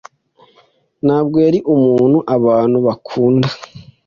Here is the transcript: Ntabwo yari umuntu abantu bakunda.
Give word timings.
Ntabwo 1.05 1.37
yari 1.45 1.59
umuntu 1.75 2.17
abantu 2.35 2.77
bakunda. 2.85 3.49